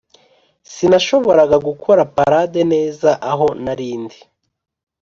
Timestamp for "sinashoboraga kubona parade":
0.71-2.61